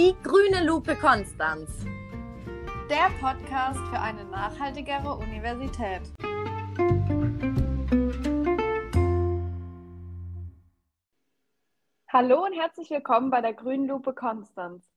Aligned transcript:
Die 0.00 0.16
grüne 0.22 0.64
Lupe 0.64 0.96
Konstanz. 0.96 1.84
Der 2.88 3.10
Podcast 3.20 3.78
für 3.90 4.00
eine 4.00 4.24
nachhaltigere 4.24 5.14
Universität. 5.14 6.00
Hallo 12.08 12.46
und 12.46 12.54
herzlich 12.54 12.88
willkommen 12.88 13.30
bei 13.30 13.42
der 13.42 13.52
grünen 13.52 13.88
Lupe 13.88 14.14
Konstanz. 14.14 14.90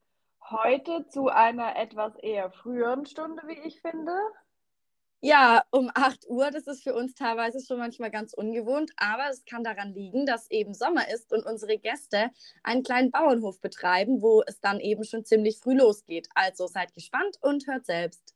Heute 0.50 1.06
zu 1.10 1.28
einer 1.28 1.76
etwas 1.76 2.16
eher 2.16 2.50
früheren 2.50 3.06
Stunde, 3.06 3.44
wie 3.48 3.60
ich 3.60 3.82
finde. 3.82 4.18
Ja, 5.26 5.64
um 5.72 5.90
8 5.94 6.28
Uhr, 6.28 6.52
das 6.52 6.68
ist 6.68 6.84
für 6.84 6.94
uns 6.94 7.16
teilweise 7.16 7.66
schon 7.66 7.78
manchmal 7.78 8.12
ganz 8.12 8.34
ungewohnt, 8.34 8.92
aber 8.98 9.30
es 9.32 9.46
kann 9.46 9.64
daran 9.64 9.94
liegen, 9.94 10.26
dass 10.26 10.52
eben 10.52 10.74
Sommer 10.74 11.08
ist 11.08 11.32
und 11.32 11.46
unsere 11.46 11.78
Gäste 11.78 12.30
einen 12.62 12.84
kleinen 12.84 13.10
Bauernhof 13.10 13.62
betreiben, 13.62 14.22
wo 14.22 14.44
es 14.46 14.60
dann 14.60 14.82
eben 14.82 15.06
schon 15.06 15.24
ziemlich 15.24 15.60
früh 15.60 15.76
losgeht. 15.76 16.28
Also 16.36 16.68
seid 16.68 16.94
gespannt 16.94 17.38
und 17.40 17.66
hört 17.68 17.86
selbst. 17.86 18.36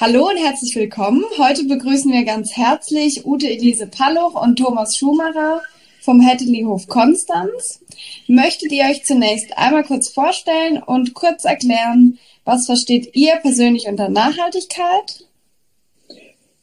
Hallo 0.00 0.30
und 0.30 0.36
herzlich 0.36 0.74
willkommen. 0.74 1.24
Heute 1.36 1.62
begrüßen 1.62 2.10
wir 2.10 2.24
ganz 2.24 2.56
herzlich 2.56 3.24
Ute 3.24 3.48
Elise 3.48 3.86
Palluch 3.86 4.34
und 4.34 4.56
Thomas 4.56 4.96
Schumacher 4.96 5.62
vom 6.08 6.20
Hettelyhof 6.20 6.86
Konstanz. 6.86 7.84
Möchtet 8.28 8.72
ihr 8.72 8.84
euch 8.84 9.04
zunächst 9.04 9.58
einmal 9.58 9.84
kurz 9.84 10.08
vorstellen 10.08 10.82
und 10.82 11.12
kurz 11.12 11.44
erklären, 11.44 12.18
was 12.46 12.64
versteht 12.64 13.14
ihr 13.14 13.36
persönlich 13.42 13.88
unter 13.88 14.08
Nachhaltigkeit? 14.08 15.26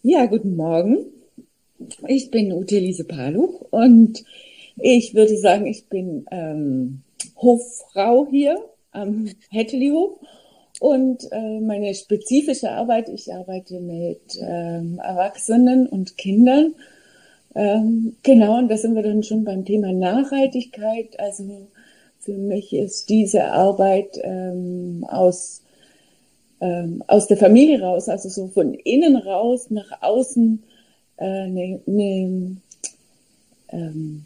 Ja, 0.02 0.26
guten 0.26 0.56
Morgen. 0.56 0.98
Ich 2.08 2.32
bin 2.32 2.54
Ute 2.54 2.80
Lise 2.80 3.04
Paluch 3.04 3.62
und 3.70 4.24
ich 4.78 5.14
würde 5.14 5.38
sagen, 5.38 5.68
ich 5.68 5.86
bin 5.90 6.26
ähm, 6.32 7.04
Hoffrau 7.36 8.26
hier 8.28 8.58
am 8.94 9.30
Hettelyhof 9.52 10.18
und 10.80 11.32
äh, 11.32 11.60
meine 11.60 11.94
spezifische 11.94 12.72
Arbeit, 12.72 13.10
ich 13.10 13.32
arbeite 13.32 13.80
mit 13.80 14.40
ähm, 14.42 15.00
Erwachsenen 15.04 15.86
und 15.86 16.18
Kindern 16.18 16.74
ähm, 17.56 18.16
genau, 18.22 18.58
und 18.60 18.70
da 18.70 18.78
sind 18.78 18.96
wir 18.96 19.04
dann 19.04 19.24
schon 19.24 19.46
beim 19.46 19.64
Thema 19.66 19.92
Nachhaltigkeit. 19.94 21.20
Also 21.20 21.68
für 22.20 22.34
mich 22.34 22.74
ist 22.74 23.10
diese 23.10 23.46
Arbeit 23.46 24.20
ähm, 24.24 25.06
aus, 25.08 25.62
ähm, 26.60 27.04
aus 27.08 27.28
der 27.28 27.38
Familie 27.38 27.82
raus, 27.82 28.10
also 28.10 28.30
so 28.30 28.48
von 28.48 28.74
innen 28.74 29.16
raus 29.16 29.70
nach 29.70 30.02
außen 30.02 30.64
eine 31.18 31.62
äh, 31.62 31.80
ne, 31.86 32.58
ähm, 33.70 34.26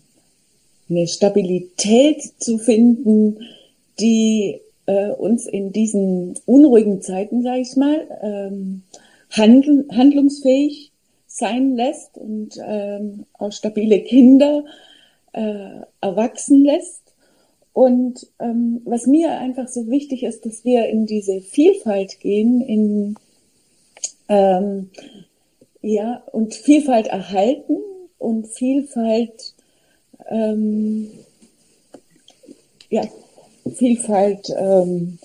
ne 0.88 1.08
Stabilität 1.08 2.24
zu 2.40 2.58
finden, 2.58 3.38
die 4.00 4.60
äh, 4.88 5.10
uns 5.12 5.46
in 5.46 5.72
diesen 5.72 6.36
unruhigen 6.46 7.02
Zeiten, 7.02 7.44
sage 7.44 7.62
ich 7.62 7.76
mal, 7.76 8.08
ähm, 8.24 8.82
handl 9.30 9.86
handlungsfähig 9.92 10.92
sein 11.30 11.76
lässt 11.76 12.18
und 12.18 12.60
ähm, 12.62 13.26
auch 13.38 13.52
stabile 13.52 14.02
Kinder 14.02 14.66
äh, 15.32 15.82
erwachsen 16.02 16.66
lässt. 16.66 17.04
Und 17.72 18.28
ähm, 18.40 18.82
was 18.84 19.06
mir 19.06 19.38
einfach 19.38 19.68
so 19.68 19.88
wichtig 19.88 20.24
ist, 20.24 20.46
dass 20.46 20.66
wir 20.66 20.88
in 20.88 21.06
diese 21.06 21.40
Vielfalt 21.40 22.20
gehen, 22.20 22.62
in 22.62 23.16
ähm, 24.28 24.90
ja 25.82 26.24
und 26.32 26.56
Vielfalt 26.56 27.08
erhalten 27.08 27.78
und 28.18 28.48
Vielfalt 28.48 29.54
ähm, 30.30 31.12
ja 32.90 33.04
Vielfalt 33.76 34.52
ähm, 34.58 35.20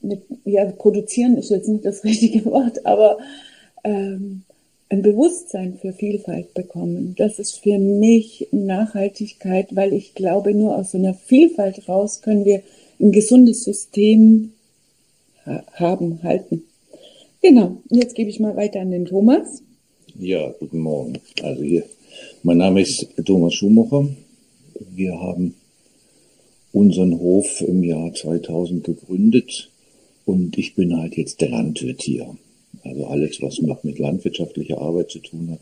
mit, 0.00 0.22
ja 0.44 0.70
produzieren 0.70 1.36
ist 1.36 1.50
jetzt 1.50 1.68
nicht 1.68 1.84
das 1.84 2.04
richtige 2.04 2.44
Wort, 2.46 2.86
aber 2.86 3.18
ähm, 3.86 4.42
ein 4.88 5.02
Bewusstsein 5.02 5.78
für 5.80 5.92
Vielfalt 5.92 6.54
bekommen. 6.54 7.14
Das 7.16 7.38
ist 7.38 7.60
für 7.60 7.78
mich 7.78 8.48
Nachhaltigkeit, 8.52 9.74
weil 9.74 9.92
ich 9.92 10.14
glaube, 10.14 10.54
nur 10.54 10.76
aus 10.76 10.92
so 10.92 10.98
einer 10.98 11.14
Vielfalt 11.14 11.88
raus 11.88 12.20
können 12.22 12.44
wir 12.44 12.62
ein 13.00 13.12
gesundes 13.12 13.64
System 13.64 14.52
ha 15.44 15.64
haben, 15.74 16.22
halten. 16.22 16.64
Genau, 17.42 17.78
jetzt 17.90 18.14
gebe 18.14 18.30
ich 18.30 18.40
mal 18.40 18.56
weiter 18.56 18.80
an 18.80 18.90
den 18.90 19.06
Thomas. 19.06 19.62
Ja, 20.18 20.50
guten 20.58 20.80
Morgen. 20.80 21.18
Also 21.42 21.62
hier, 21.62 21.84
mein 22.42 22.58
Name 22.58 22.82
ist 22.82 23.06
Thomas 23.24 23.54
Schumacher. 23.54 24.08
Wir 24.94 25.20
haben 25.20 25.54
unseren 26.72 27.18
Hof 27.18 27.60
im 27.60 27.82
Jahr 27.84 28.12
2000 28.12 28.84
gegründet 28.84 29.70
und 30.24 30.58
ich 30.58 30.74
bin 30.74 30.96
halt 30.96 31.16
jetzt 31.16 31.40
der 31.40 31.50
Landwirt 31.50 32.02
hier. 32.02 32.36
Also 32.86 33.06
alles, 33.06 33.40
was 33.42 33.60
mit, 33.60 33.84
mit 33.84 33.98
landwirtschaftlicher 33.98 34.80
Arbeit 34.80 35.10
zu 35.10 35.18
tun 35.18 35.50
hat 35.50 35.60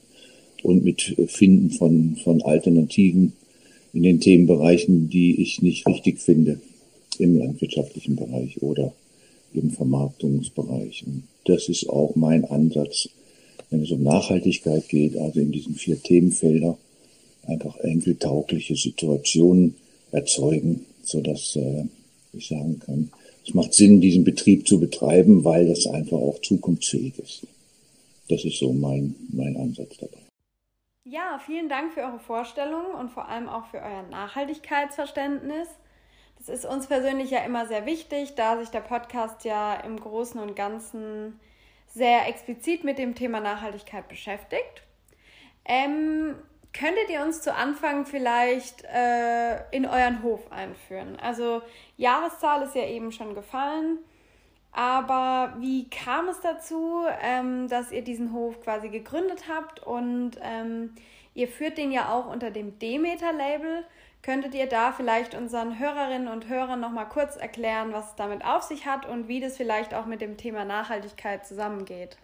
und 0.62 0.84
mit 0.84 1.14
Finden 1.26 1.70
von, 1.70 2.16
von 2.22 2.42
Alternativen 2.42 3.34
in 3.92 4.02
den 4.02 4.20
Themenbereichen, 4.20 5.08
die 5.08 5.40
ich 5.40 5.62
nicht 5.62 5.86
richtig 5.86 6.20
finde 6.20 6.60
im 7.18 7.38
landwirtschaftlichen 7.38 8.16
Bereich 8.16 8.60
oder 8.62 8.92
im 9.52 9.70
Vermarktungsbereich. 9.70 11.04
Und 11.06 11.24
das 11.44 11.68
ist 11.68 11.88
auch 11.88 12.16
mein 12.16 12.44
Ansatz, 12.44 13.08
wenn 13.70 13.82
es 13.82 13.90
um 13.90 14.02
Nachhaltigkeit 14.02 14.88
geht, 14.88 15.16
also 15.16 15.40
in 15.40 15.52
diesen 15.52 15.74
vier 15.74 16.02
Themenfelder 16.02 16.76
einfach 17.46 17.76
enkeltaugliche 17.78 18.74
Situationen 18.74 19.74
erzeugen, 20.10 20.86
so 21.02 21.20
dass 21.20 21.56
äh, 21.56 21.84
ich 22.32 22.48
sagen 22.48 22.80
kann, 22.80 23.10
es 23.46 23.54
macht 23.54 23.74
Sinn, 23.74 24.00
diesen 24.00 24.24
Betrieb 24.24 24.66
zu 24.66 24.80
betreiben, 24.80 25.44
weil 25.44 25.68
das 25.68 25.86
einfach 25.86 26.16
auch 26.16 26.40
zukunftsfähig 26.40 27.18
ist. 27.18 27.46
Das 28.28 28.44
ist 28.44 28.58
so 28.58 28.72
mein, 28.72 29.14
mein 29.30 29.56
Ansatz 29.56 29.98
dabei. 29.98 30.18
Ja, 31.04 31.38
vielen 31.44 31.68
Dank 31.68 31.92
für 31.92 32.00
eure 32.00 32.18
Vorstellung 32.18 32.94
und 32.98 33.10
vor 33.10 33.28
allem 33.28 33.48
auch 33.48 33.66
für 33.66 33.76
euer 33.76 34.04
Nachhaltigkeitsverständnis. 34.10 35.68
Das 36.38 36.48
ist 36.48 36.64
uns 36.64 36.86
persönlich 36.86 37.30
ja 37.30 37.44
immer 37.44 37.66
sehr 37.66 37.84
wichtig, 37.84 38.34
da 38.34 38.58
sich 38.58 38.70
der 38.70 38.80
Podcast 38.80 39.44
ja 39.44 39.74
im 39.74 40.00
Großen 40.00 40.40
und 40.40 40.56
Ganzen 40.56 41.38
sehr 41.88 42.26
explizit 42.28 42.84
mit 42.84 42.98
dem 42.98 43.14
Thema 43.14 43.40
Nachhaltigkeit 43.40 44.08
beschäftigt. 44.08 44.82
Ähm, 45.66 46.36
Könntet 46.76 47.08
ihr 47.08 47.22
uns 47.22 47.40
zu 47.40 47.54
Anfang 47.54 48.04
vielleicht 48.04 48.82
äh, 48.84 49.70
in 49.70 49.86
euren 49.86 50.24
Hof 50.24 50.50
einführen? 50.50 51.16
Also 51.22 51.62
Jahreszahl 51.96 52.62
ist 52.62 52.74
ja 52.74 52.84
eben 52.84 53.12
schon 53.12 53.36
gefallen, 53.36 54.00
aber 54.72 55.54
wie 55.60 55.88
kam 55.88 56.28
es 56.28 56.40
dazu, 56.40 57.04
ähm, 57.22 57.68
dass 57.68 57.92
ihr 57.92 58.02
diesen 58.02 58.32
Hof 58.32 58.60
quasi 58.60 58.88
gegründet 58.88 59.44
habt 59.48 59.84
und 59.84 60.32
ähm, 60.42 60.96
ihr 61.32 61.46
führt 61.46 61.78
den 61.78 61.92
ja 61.92 62.12
auch 62.12 62.26
unter 62.26 62.50
dem 62.50 62.76
Demeter-Label. 62.80 63.84
Könntet 64.22 64.54
ihr 64.56 64.66
da 64.66 64.90
vielleicht 64.90 65.36
unseren 65.36 65.78
Hörerinnen 65.78 66.26
und 66.26 66.48
Hörern 66.48 66.80
nochmal 66.80 67.08
kurz 67.08 67.36
erklären, 67.36 67.92
was 67.92 68.10
es 68.10 68.14
damit 68.16 68.44
auf 68.44 68.62
sich 68.62 68.84
hat 68.84 69.06
und 69.06 69.28
wie 69.28 69.38
das 69.38 69.56
vielleicht 69.56 69.94
auch 69.94 70.06
mit 70.06 70.20
dem 70.20 70.36
Thema 70.36 70.64
Nachhaltigkeit 70.64 71.46
zusammengeht? 71.46 72.16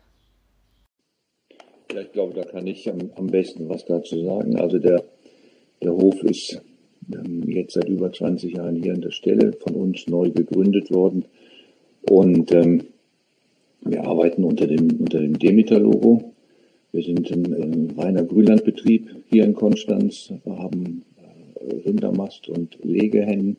Ja, 1.92 2.02
ich 2.02 2.12
glaube, 2.12 2.34
da 2.34 2.44
kann 2.44 2.66
ich 2.66 2.88
am, 2.88 3.10
am 3.16 3.26
besten 3.26 3.68
was 3.68 3.84
dazu 3.84 4.22
sagen. 4.24 4.56
Also 4.56 4.78
der, 4.78 5.02
der 5.82 5.92
Hof 5.92 6.22
ist 6.22 6.60
ähm, 7.12 7.42
jetzt 7.48 7.74
seit 7.74 7.88
über 7.88 8.12
20 8.12 8.54
Jahren 8.54 8.76
hier 8.76 8.94
an 8.94 9.00
der 9.00 9.10
Stelle 9.10 9.52
von 9.54 9.74
uns 9.74 10.06
neu 10.06 10.30
gegründet 10.30 10.90
worden. 10.92 11.24
Und 12.08 12.52
ähm, 12.52 12.84
wir 13.82 14.04
arbeiten 14.04 14.44
unter 14.44 14.66
dem, 14.66 15.00
unter 15.00 15.20
dem 15.20 15.38
Demeter-Logo. 15.38 16.32
Wir 16.92 17.02
sind 17.02 17.30
ein, 17.30 17.54
ein 17.54 17.90
reiner 17.96 18.24
Grünlandbetrieb 18.24 19.08
hier 19.28 19.44
in 19.44 19.54
Konstanz. 19.54 20.32
Wir 20.44 20.58
haben 20.58 21.04
äh, 21.54 21.74
Rindermast 21.88 22.48
und 22.48 22.78
Legehennen 22.84 23.56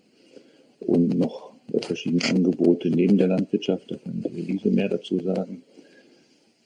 und 0.79 1.17
noch 1.17 1.51
verschiedene 1.81 2.23
Angebote 2.29 2.89
neben 2.89 3.17
der 3.17 3.27
Landwirtschaft. 3.27 3.91
Da 3.91 3.97
kann 3.97 4.23
Elise 4.23 4.69
mehr 4.69 4.89
dazu 4.89 5.19
sagen. 5.19 5.63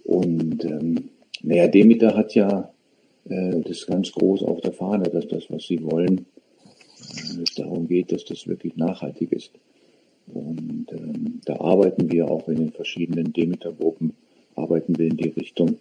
Und 0.04 0.63
ähm, 0.66 1.10
naja, 1.44 1.68
Demeter 1.68 2.16
hat 2.16 2.36
ja 2.36 2.72
äh, 3.30 3.62
das 3.62 3.86
ganz 3.86 4.12
groß 4.12 4.44
auf 4.44 4.62
der 4.62 4.74
Fahne, 4.74 5.10
dass 5.10 5.28
das, 5.28 5.50
was 5.50 5.66
sie 5.66 5.84
wollen, 5.84 6.26
äh, 7.00 7.42
es 7.44 7.56
darum 7.56 7.88
geht, 7.88 8.12
dass 8.12 8.26
das 8.26 8.48
wirklich 8.48 8.76
nachhaltig 8.76 9.32
ist. 9.32 9.52
Und 10.28 10.88
ähm, 10.92 11.42
da 11.46 11.60
arbeiten 11.60 12.12
wir 12.12 12.30
auch 12.30 12.48
in 12.48 12.56
den 12.56 12.72
verschiedenen 12.72 13.32
Demeter-Gruppen, 13.32 14.14
arbeiten 14.56 14.98
wir 14.98 15.08
in 15.08 15.18
die 15.18 15.30
Richtung, 15.30 15.78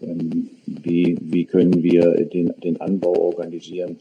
ähm, 0.00 0.50
wie, 0.66 1.16
wie 1.20 1.44
können 1.44 1.82
wir 1.82 2.24
den, 2.24 2.54
den 2.62 2.80
Anbau 2.80 3.14
organisieren. 3.14 3.98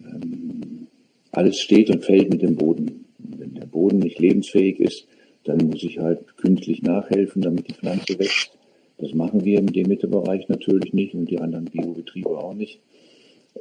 Ähm, 0.00 0.86
alles 1.30 1.60
steht 1.60 1.90
und 1.90 2.04
fällt 2.04 2.30
mit 2.30 2.42
dem 2.42 2.56
Boden. 2.56 3.04
Wenn 3.18 3.54
der 3.54 3.66
Boden 3.66 3.98
nicht 3.98 4.18
lebensfähig 4.18 4.80
ist, 4.80 5.06
dann 5.44 5.58
muss 5.58 5.82
ich 5.82 5.98
halt 5.98 6.36
künstlich 6.36 6.82
nachhelfen, 6.82 7.42
damit 7.42 7.68
die 7.68 7.74
Pflanze 7.74 8.18
wächst. 8.18 8.52
Das 8.98 9.14
machen 9.14 9.44
wir 9.44 9.58
im 9.58 9.72
Demeter-Bereich 9.72 10.48
natürlich 10.48 10.92
nicht 10.92 11.14
und 11.14 11.26
die 11.26 11.38
anderen 11.38 11.66
Biobetriebe 11.66 12.30
auch 12.30 12.54
nicht. 12.54 12.80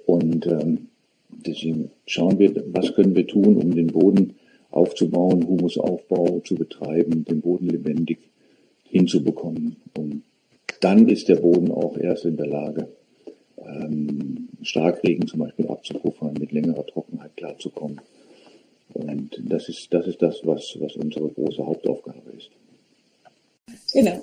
Und 0.06 0.46
ähm, 0.48 0.88
deswegen 1.30 1.92
schauen 2.06 2.40
wir, 2.40 2.54
was 2.68 2.94
können 2.94 3.16
wir 3.16 3.28
tun, 3.28 3.58
um 3.58 3.74
den 3.76 3.88
Boden 3.88 4.36
aufzubauen, 4.70 5.48
Humusaufbau 5.48 6.40
zu 6.42 6.56
betreiben, 6.56 7.26
den 7.26 7.42
Boden 7.42 7.68
lebendig 7.70 8.20
hinzubekommen. 8.86 9.78
Und 9.98 10.24
dann 10.80 11.08
ist 11.08 11.28
der 11.28 11.36
Boden 11.38 11.72
auch 11.72 11.98
erst 11.98 12.26
in 12.26 12.38
der 12.38 12.48
Lage, 12.48 12.88
ähm, 13.58 14.50
Starkregen 14.62 15.28
zum 15.28 15.40
Beispiel 15.40 15.68
abzupuffern, 15.68 16.34
mit 16.40 16.52
längerer 16.52 16.86
Trockenheit 16.86 17.36
klarzukommen. 17.36 18.02
Und 18.94 19.42
das 19.46 19.70
ist 19.70 19.94
das, 19.94 20.08
ist 20.08 20.22
das 20.22 20.42
was, 20.44 20.78
was 20.80 20.96
unsere 20.96 21.30
große 21.30 21.66
Hauptaufgabe 21.66 22.32
ist. 22.38 22.50
Genau. 23.94 24.22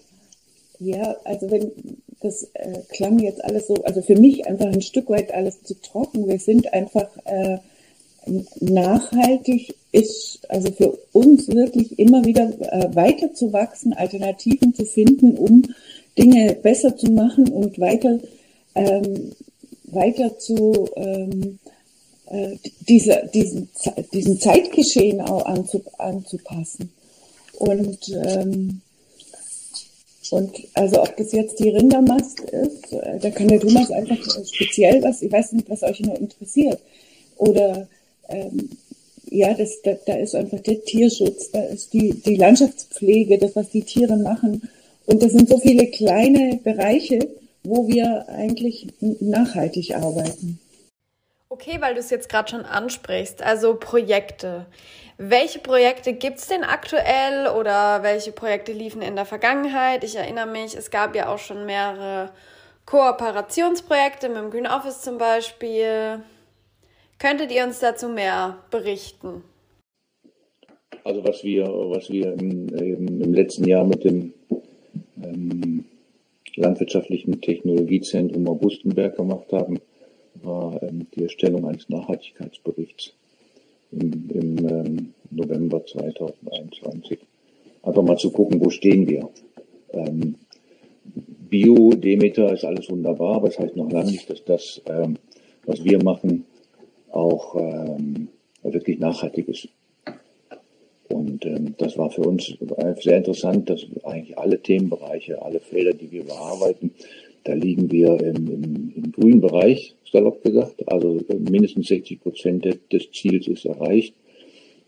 Ja, 0.80 1.16
also 1.24 1.50
wenn 1.50 1.72
das 2.20 2.44
äh, 2.54 2.80
klang 2.88 3.18
jetzt 3.18 3.44
alles 3.44 3.66
so, 3.66 3.74
also 3.84 4.02
für 4.02 4.16
mich 4.16 4.46
einfach 4.46 4.66
ein 4.66 4.82
Stück 4.82 5.08
weit 5.08 5.32
alles 5.32 5.62
zu 5.62 5.74
trocken. 5.80 6.28
Wir 6.28 6.38
sind 6.38 6.72
einfach 6.72 7.08
äh, 7.24 7.58
nachhaltig 8.60 9.74
ist 9.90 10.40
also 10.50 10.70
für 10.70 10.98
uns 11.12 11.48
wirklich 11.48 11.98
immer 11.98 12.24
wieder 12.24 12.52
äh, 12.60 12.94
weiter 12.94 13.32
zu 13.32 13.52
wachsen, 13.52 13.94
Alternativen 13.94 14.74
zu 14.74 14.84
finden, 14.84 15.36
um 15.36 15.62
Dinge 16.18 16.54
besser 16.54 16.96
zu 16.96 17.10
machen 17.10 17.48
und 17.48 17.78
weiter 17.78 18.18
ähm, 18.74 19.32
weiter 19.84 20.38
zu 20.38 20.88
ähm, 20.96 21.58
äh, 22.26 22.56
diese, 22.88 23.28
diesen, 23.32 23.70
diesen 24.12 24.38
Zeitgeschehen 24.38 25.20
auch 25.20 25.46
anzu, 25.46 25.82
anzupassen. 25.96 26.92
Und 27.58 27.98
ähm, 28.10 28.82
und 30.32 30.52
also 30.74 31.02
ob 31.02 31.16
das 31.16 31.32
jetzt 31.32 31.58
die 31.58 31.70
Rindermast 31.70 32.40
ist, 32.40 32.92
äh, 32.92 33.18
da 33.18 33.30
kann 33.30 33.48
der 33.48 33.60
Thomas 33.60 33.90
einfach 33.90 34.18
speziell 34.46 35.02
was, 35.02 35.22
ich 35.22 35.32
weiß 35.32 35.52
nicht, 35.52 35.68
was 35.70 35.82
euch 35.82 36.00
nur 36.00 36.18
interessiert. 36.18 36.78
Oder 37.36 37.88
ähm, 38.28 38.70
ja, 39.30 39.54
das, 39.54 39.82
da, 39.82 39.92
da 40.06 40.14
ist 40.14 40.34
einfach 40.34 40.60
der 40.60 40.84
Tierschutz, 40.84 41.50
da 41.50 41.62
ist 41.64 41.92
die, 41.92 42.14
die 42.14 42.36
Landschaftspflege, 42.36 43.38
das, 43.38 43.54
was 43.56 43.70
die 43.70 43.82
Tiere 43.82 44.16
machen. 44.16 44.68
Und 45.06 45.22
das 45.22 45.32
sind 45.32 45.48
so 45.48 45.58
viele 45.58 45.86
kleine 45.86 46.60
Bereiche, 46.62 47.18
wo 47.62 47.88
wir 47.88 48.28
eigentlich 48.28 48.88
nachhaltig 49.00 49.94
arbeiten. 49.94 50.58
Okay, 51.50 51.80
weil 51.80 51.94
du 51.94 52.00
es 52.00 52.10
jetzt 52.10 52.28
gerade 52.28 52.50
schon 52.50 52.66
ansprichst, 52.66 53.42
also 53.42 53.74
Projekte. 53.74 54.66
Welche 55.16 55.58
Projekte 55.58 56.12
gibt 56.12 56.38
es 56.38 56.48
denn 56.48 56.62
aktuell 56.62 57.48
oder 57.48 58.02
welche 58.02 58.32
Projekte 58.32 58.72
liefen 58.72 59.00
in 59.00 59.16
der 59.16 59.24
Vergangenheit? 59.24 60.04
Ich 60.04 60.14
erinnere 60.14 60.46
mich, 60.46 60.76
es 60.76 60.90
gab 60.90 61.16
ja 61.16 61.32
auch 61.32 61.38
schon 61.38 61.64
mehrere 61.64 62.30
Kooperationsprojekte 62.84 64.28
mit 64.28 64.38
dem 64.38 64.50
Green 64.50 64.66
Office 64.66 65.00
zum 65.00 65.16
Beispiel. 65.16 66.22
Könntet 67.18 67.50
ihr 67.50 67.64
uns 67.64 67.80
dazu 67.80 68.08
mehr 68.08 68.58
berichten? 68.70 69.42
Also 71.02 71.24
was 71.24 71.42
wir, 71.42 71.64
was 71.66 72.10
wir 72.10 72.34
im, 72.34 72.68
im 72.68 73.32
letzten 73.32 73.66
Jahr 73.66 73.84
mit 73.84 74.04
dem 74.04 74.34
ähm, 75.22 75.84
Landwirtschaftlichen 76.56 77.40
Technologiezentrum 77.40 78.46
Augustenberg 78.46 79.16
gemacht 79.16 79.50
haben, 79.52 79.80
war 80.42 80.82
ähm, 80.82 81.06
die 81.14 81.24
Erstellung 81.24 81.66
eines 81.66 81.88
Nachhaltigkeitsberichts 81.88 83.12
im, 83.92 84.30
im 84.30 84.68
ähm, 84.68 85.14
November 85.30 85.84
2021. 85.84 87.18
Einfach 87.82 88.02
mal 88.02 88.18
zu 88.18 88.30
gucken, 88.30 88.60
wo 88.60 88.70
stehen 88.70 89.08
wir. 89.08 89.28
Ähm, 89.92 90.36
Bio, 91.50 91.90
Demeter 91.90 92.52
ist 92.52 92.64
alles 92.64 92.90
wunderbar, 92.90 93.36
aber 93.36 93.48
das 93.48 93.58
heißt 93.58 93.76
noch 93.76 93.90
lange 93.90 94.10
nicht, 94.10 94.28
dass 94.28 94.44
das, 94.44 94.82
ähm, 94.86 95.16
was 95.64 95.82
wir 95.82 96.02
machen, 96.02 96.44
auch 97.10 97.56
ähm, 97.56 98.28
wirklich 98.62 98.98
nachhaltig 98.98 99.48
ist. 99.48 99.68
Und 101.08 101.46
ähm, 101.46 101.74
das 101.78 101.96
war 101.96 102.10
für 102.10 102.22
uns 102.22 102.54
sehr 103.00 103.16
interessant, 103.16 103.70
dass 103.70 103.86
eigentlich 104.04 104.36
alle 104.36 104.60
Themenbereiche, 104.60 105.40
alle 105.40 105.60
Felder, 105.60 105.94
die 105.94 106.10
wir 106.10 106.24
bearbeiten, 106.24 106.92
da 107.44 107.54
liegen 107.54 107.90
wir 107.90 108.20
im, 108.20 108.46
im 108.46 108.77
grünen 109.18 109.40
Bereich, 109.40 109.94
salopp 110.10 110.42
gesagt. 110.42 110.90
Also 110.90 111.20
mindestens 111.38 111.88
60 111.88 112.20
Prozent 112.20 112.78
des 112.92 113.10
Ziels 113.12 113.46
ist 113.48 113.64
erreicht. 113.64 114.14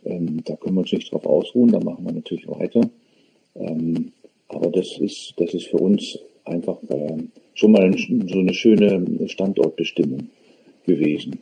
Ähm, 0.04 0.42
da 0.44 0.56
können 0.56 0.76
wir 0.76 0.80
uns 0.80 0.92
nicht 0.92 1.12
drauf 1.12 1.26
ausruhen, 1.26 1.72
da 1.72 1.80
machen 1.80 2.04
wir 2.04 2.12
natürlich 2.12 2.48
weiter. 2.48 2.88
Ähm, 3.54 4.12
aber 4.48 4.70
das 4.70 4.98
ist, 4.98 5.34
das 5.36 5.54
ist 5.54 5.66
für 5.66 5.76
uns 5.76 6.18
einfach 6.44 6.78
äh, 6.88 7.18
schon 7.54 7.72
mal 7.72 7.94
so 7.96 8.38
eine 8.38 8.54
schöne 8.54 9.28
Standortbestimmung 9.28 10.28
gewesen. 10.86 11.38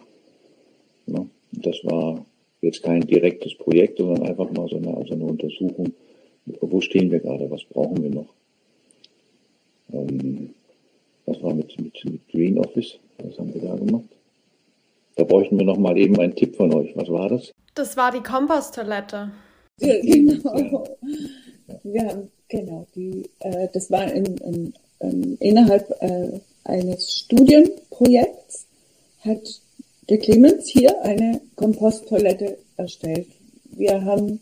Ja, 1.06 1.26
das 1.52 1.76
war 1.84 2.24
jetzt 2.60 2.82
kein 2.82 3.02
direktes 3.02 3.54
Projekt, 3.54 3.98
sondern 3.98 4.24
einfach 4.24 4.50
mal 4.50 4.68
so 4.68 4.76
eine, 4.76 5.04
so 5.06 5.14
eine 5.14 5.24
Untersuchung, 5.24 5.92
wo 6.60 6.80
stehen 6.80 7.10
wir 7.10 7.20
gerade, 7.20 7.50
was 7.50 7.64
brauchen 7.64 8.02
wir 8.02 8.10
noch. 8.10 8.34
Ähm, 9.92 10.50
was 11.28 11.42
war 11.42 11.54
mit, 11.54 11.78
mit, 11.80 12.04
mit 12.04 12.28
Green 12.28 12.58
Office? 12.58 12.98
Was 13.18 13.38
haben 13.38 13.52
wir 13.54 13.60
da 13.60 13.74
gemacht? 13.76 14.08
Da 15.16 15.24
bräuchten 15.24 15.58
wir 15.58 15.66
noch 15.66 15.78
mal 15.78 15.98
eben 15.98 16.18
einen 16.18 16.34
Tipp 16.34 16.56
von 16.56 16.72
euch. 16.74 16.96
Was 16.96 17.08
war 17.08 17.28
das? 17.28 17.52
Das 17.74 17.96
war 17.96 18.12
die 18.12 18.22
Komposttoilette. 18.22 19.30
Ja, 19.80 19.94
genau. 20.02 20.84
Wir 21.82 22.08
haben, 22.08 22.30
genau, 22.48 22.86
die, 22.94 23.28
äh, 23.40 23.68
das 23.72 23.90
war 23.90 24.10
in, 24.12 24.24
in, 24.24 24.74
in, 25.00 25.36
innerhalb 25.36 25.90
äh, 26.00 26.40
eines 26.64 27.18
Studienprojekts 27.18 28.66
hat 29.20 29.60
der 30.08 30.18
Clemens 30.18 30.68
hier 30.68 31.02
eine 31.02 31.40
Komposttoilette 31.56 32.58
erstellt. 32.76 33.26
Wir 33.70 34.04
haben 34.04 34.40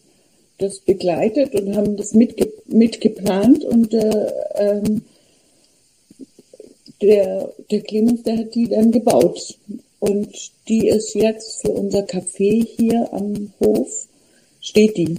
das 0.59 0.81
begleitet 0.81 1.55
und 1.55 1.77
haben 1.77 1.97
das 1.97 2.15
mitge 2.15 2.53
mitgeplant 2.67 3.65
und 3.65 3.93
äh, 3.93 4.33
ähm, 4.55 5.03
der, 7.03 7.53
der 7.71 7.81
Clemens, 7.83 8.23
der 8.23 8.39
hat 8.39 8.55
die 8.55 8.69
dann 8.69 8.91
gebaut. 8.91 9.59
Und 9.99 10.35
die 10.69 10.89
ist 10.89 11.15
jetzt 11.15 11.63
für 11.63 11.71
unser 11.71 12.01
Café 12.01 12.67
hier 12.77 13.09
am 13.13 13.53
Hof, 13.61 14.07
steht 14.61 14.97
die. 14.97 15.19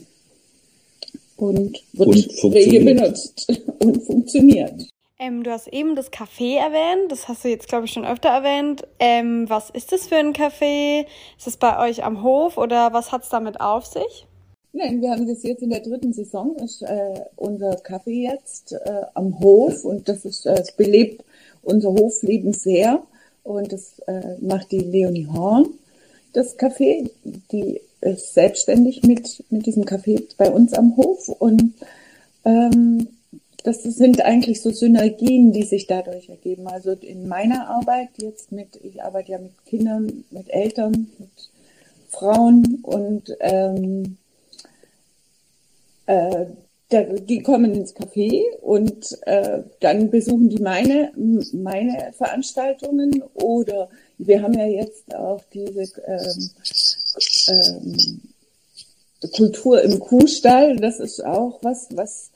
Und 1.36 1.84
wird 1.94 2.44
und 2.44 2.54
rege 2.54 2.84
benutzt 2.84 3.48
und 3.80 4.04
funktioniert. 4.04 4.88
Ähm, 5.19 5.44
du 5.44 5.52
hast 5.52 5.68
eben 5.68 5.96
das 5.96 6.12
Café 6.12 6.57
erwähnt, 6.57 7.12
das 7.12 7.28
hast 7.28 7.44
du 7.44 7.50
jetzt, 7.50 7.68
glaube 7.68 7.86
ich, 7.86 7.92
schon 7.92 8.06
öfter 8.06 8.30
erwähnt. 8.30 8.84
Ähm, 9.00 9.50
was 9.50 9.72
ist 9.72 9.92
das 9.92 10.07
für 10.07 10.18
ein 10.18 10.34
Café? 10.34 11.06
Ist 11.38 11.48
es 11.48 11.57
bei 11.57 11.80
euch 11.88 12.04
am 12.04 12.22
Hof 12.22 12.57
oder 12.57 12.94
was 12.94 13.12
hat 13.12 13.24
es 13.24 13.30
damit 13.30 13.60
auf 13.60 13.86
sich? 13.88 14.27
Nein, 14.80 15.02
wir 15.02 15.10
haben 15.10 15.28
das 15.28 15.42
jetzt 15.42 15.64
in 15.64 15.72
der 15.72 15.80
dritten 15.80 16.14
Saison, 16.14 16.56
ist 16.57 16.84
äh, 16.84 17.22
unser 17.36 17.80
Café 17.80 18.31
jetzt 18.31 18.74
äh, 18.74 19.02
am 19.16 19.40
Hof 19.40 19.84
und 19.84 20.07
das 20.07 20.24
ist, 20.24 20.46
äh, 20.46 20.54
es 20.54 20.72
belebt 20.72 21.24
unser 21.64 21.90
Hofleben 21.90 22.54
sehr 22.54 23.02
und 23.44 23.74
das 23.74 23.98
äh, 24.06 24.36
macht 24.40 24.72
die 24.72 24.78
Leonie 24.78 25.26
Horn, 25.26 25.66
das 26.34 26.60
Café, 26.60 27.10
die 27.52 27.81
ist 28.02 28.36
selbstständig 28.36 29.02
mit, 29.02 29.44
mit 29.50 29.66
diesem 29.66 29.84
Café 29.84 30.22
bei 30.38 30.52
uns 30.52 30.74
am 30.74 30.96
Hof 30.96 31.28
und 31.28 31.74
ähm, 32.46 33.07
das 33.64 33.81
sind 33.81 34.22
eigentlich 34.22 34.62
so 34.62 34.69
Synergien, 34.69 35.54
die 35.54 35.64
sich 35.64 35.88
dadurch 35.88 36.30
ergeben. 36.30 36.68
Also 36.68 36.92
in 36.92 37.28
meiner 37.28 37.68
Arbeit 37.68 38.10
jetzt 38.18 38.52
mit, 38.52 38.80
ich 38.84 39.02
arbeite 39.02 39.31
ja 39.31 39.40
mit 39.40 39.54
Kindern, 39.66 40.24
mit 40.30 40.52
Eltern, 40.52 41.10
mit 41.18 41.50
Frauen 42.10 42.80
und 42.84 43.36
ähm, 43.40 44.18
äh, 46.07 46.45
die 46.90 47.42
kommen 47.44 47.73
ins 47.73 47.94
Café 47.95 48.44
und 48.61 49.18
äh, 49.23 49.64
dann 49.81 50.09
besuchen 50.09 50.49
die 50.49 50.61
meine, 50.61 51.11
meine 51.52 52.14
Veranstaltungen 52.14 53.23
oder 53.33 53.90
wir 54.18 54.42
haben 54.42 54.54
ja 54.54 54.66
jetzt 54.66 55.14
auch 55.14 55.44
diese 55.54 55.83
ähm, 56.06 56.49
ähm, 57.49 58.21
Kultur 59.33 59.81
im 59.81 59.99
Kuhstall. 59.99 60.78
Das 60.78 60.99
ist 61.02 61.23
auch 61.26 61.59
was, 61.61 61.90
was 61.92 62.31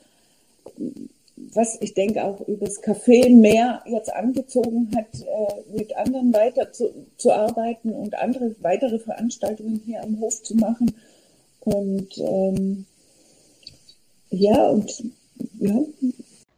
was 1.54 1.78
ich 1.82 1.94
denke 1.94 2.24
auch 2.24 2.48
übers 2.48 2.82
Café 2.82 3.30
mehr 3.30 3.82
jetzt 3.86 4.14
angezogen 4.14 4.92
hat, 4.96 5.08
äh, 5.22 5.78
mit 5.78 5.96
anderen 5.96 6.34
weiter 6.34 6.72
zu, 6.72 6.94
zu 7.18 7.32
arbeiten 7.32 7.92
und 7.92 8.16
andere 8.16 8.56
weitere 8.62 9.00
Veranstaltungen 9.00 9.82
hier 9.86 10.04
am 10.04 10.20
Hof 10.20 10.44
zu 10.44 10.56
machen. 10.56 10.94
Und 11.62 12.18
ähm, 12.18 12.86
ja, 14.32 14.70
und 14.70 14.92
ja. 15.60 15.80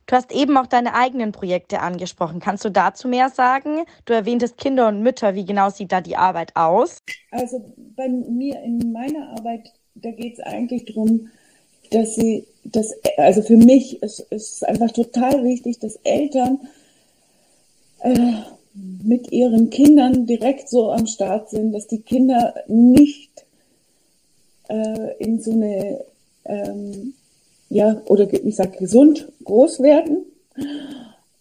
Du 0.06 0.16
hast 0.16 0.32
eben 0.32 0.58
auch 0.58 0.68
deine 0.68 0.94
eigenen 0.96 1.32
Projekte 1.32 1.80
angesprochen. 1.80 2.40
Kannst 2.40 2.66
du 2.66 2.70
dazu 2.70 3.08
mehr 3.08 3.30
sagen? 3.30 3.84
Du 4.06 4.14
erwähntest 4.14 4.58
Kinder 4.58 4.88
und 4.88 5.02
Mütter. 5.02 5.34
Wie 5.34 5.46
genau 5.46 5.70
sieht 5.70 5.92
da 5.92 6.02
die 6.02 6.18
Arbeit 6.18 6.56
aus? 6.56 7.00
Also 7.32 7.74
bei 7.96 8.10
mir 8.10 8.62
in 8.62 8.92
meiner 8.92 9.30
Arbeit, 9.30 9.72
da 9.96 10.12
geht 10.12 10.34
es 10.34 10.40
eigentlich 10.42 10.86
darum, 10.86 11.30
dass 11.90 12.16
sie, 12.16 12.46
das, 12.64 12.94
also 13.18 13.42
für 13.42 13.58
mich 13.58 14.02
ist 14.04 14.26
es 14.30 14.64
einfach 14.64 14.92
total 14.92 15.44
wichtig, 15.44 15.80
dass 15.80 15.96
Eltern 16.04 16.60
äh, 18.02 18.34
mit 18.74 19.32
ihren 19.32 19.70
Kindern 19.70 20.26
direkt 20.26 20.70
so 20.70 20.92
am 20.92 21.08
Start 21.08 21.50
sind, 21.50 21.72
dass 21.72 21.88
die 21.88 22.02
Kinder 22.02 22.56
nicht 22.68 23.46
äh, 24.68 25.18
in 25.20 25.40
so 25.40 25.52
eine, 25.52 26.04
ähm, 26.46 27.14
ja, 27.74 28.02
oder 28.06 28.32
ich 28.32 28.56
sag 28.56 28.78
gesund 28.78 29.30
groß 29.44 29.80
werden 29.82 30.26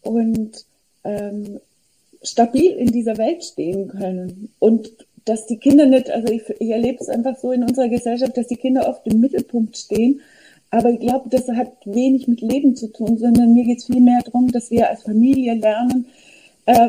und 0.01 0.65
ähm, 1.05 1.61
stabil 2.23 2.73
in 2.73 2.91
dieser 2.91 3.19
Welt 3.19 3.45
stehen 3.45 3.89
können. 3.89 4.49
Und 4.59 4.91
dass 5.27 5.47
die 5.47 5.59
Kinder 5.59 5.85
nicht, 5.85 6.11
also 6.11 6.33
ich, 6.33 6.43
ich 6.59 6.71
erlebe 6.71 6.99
es 7.01 7.11
einfach 7.11 7.37
so 7.37 7.53
in 7.53 7.63
unserer 7.63 7.89
Gesellschaft, 7.89 8.37
dass 8.37 8.47
die 8.47 8.57
Kinder 8.57 8.89
oft 8.89 9.07
im 9.07 9.21
Mittelpunkt 9.21 9.77
stehen. 9.77 10.21
Aber 10.71 10.91
ich 10.91 11.01
glaube, 11.01 11.29
das 11.29 11.49
hat 11.49 11.73
wenig 11.85 12.27
mit 12.29 12.41
Leben 12.41 12.77
zu 12.77 12.91
tun, 12.91 13.19
sondern 13.19 13.53
mir 13.53 13.65
geht 13.65 13.81
es 13.81 13.85
vielmehr 13.85 14.23
darum, 14.25 14.51
dass 14.51 14.71
wir 14.71 14.89
als 14.89 15.03
Familie 15.03 15.55
lernen, 15.55 16.07
äh, 16.65 16.89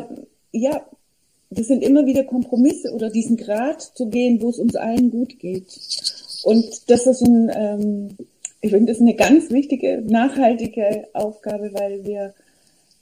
ja, 0.52 0.80
das 1.50 1.66
sind 1.66 1.82
immer 1.82 2.06
wieder 2.06 2.24
Kompromisse 2.24 2.92
oder 2.94 3.10
diesen 3.10 3.36
Grad 3.36 3.82
zu 3.82 4.08
gehen, 4.08 4.40
wo 4.40 4.48
es 4.48 4.58
uns 4.58 4.74
allen 4.74 5.10
gut 5.10 5.38
geht. 5.38 5.66
Und 6.44 6.90
das 6.90 7.06
ist 7.06 7.20
ein, 7.22 7.50
ähm, 7.54 8.16
ich 8.64 8.70
finde, 8.70 8.86
das 8.86 8.96
ist 8.96 9.02
eine 9.02 9.14
ganz 9.14 9.50
wichtige, 9.50 10.02
nachhaltige 10.06 11.06
Aufgabe, 11.12 11.70
weil 11.74 12.02
wir 12.02 12.32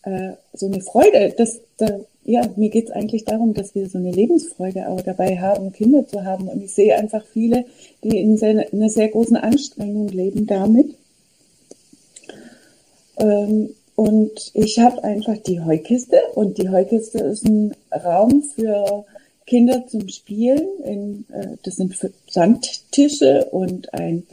äh, 0.03 0.33
so 0.53 0.67
eine 0.67 0.81
Freude, 0.81 1.33
das, 1.39 1.61
da, 1.77 2.01
ja, 2.25 2.43
mir 2.57 2.69
geht 2.69 2.87
es 2.87 2.91
eigentlich 2.91 3.25
darum, 3.25 3.55
dass 3.55 3.73
wir 3.77 3.89
so 3.89 3.99
eine 3.99 4.11
Lebensfreude 4.11 4.89
auch 4.89 5.03
dabei 5.03 5.39
haben, 5.39 5.73
Kinder 5.73 6.05
zu 6.05 6.25
haben. 6.25 6.49
Und 6.49 6.65
ich 6.65 6.75
sehe 6.75 6.97
einfach 6.97 7.25
viele, 7.25 7.65
die 8.03 8.19
in, 8.19 8.37
sehr, 8.37 8.51
in 8.51 8.81
einer 8.81 8.91
sehr 8.91 9.09
großen 9.09 9.37
Anstrengung 9.37 10.09
leben 10.09 10.49
damit. 10.49 10.97
Ähm, 13.19 13.71
und 13.95 14.51
ich 14.55 14.81
habe 14.81 15.05
einfach 15.05 15.39
die 15.39 15.61
Heukiste 15.61 16.17
und 16.35 16.59
die 16.59 16.71
Heukiste 16.71 17.19
ist 17.19 17.45
ein 17.45 17.73
Raum 17.93 18.43
für 18.43 19.05
Kinder 19.47 19.87
zum 19.87 20.09
Spielen. 20.09 20.67
In, 20.85 21.25
äh, 21.33 21.57
das 21.63 21.77
sind 21.77 21.95
Sandtische 22.29 23.45
und 23.53 23.95
ein 23.95 24.25